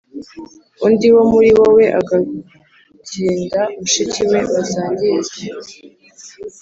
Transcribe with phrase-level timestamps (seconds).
[0.85, 5.35] undi wo muri wowe agakinda mushiki we basangiye se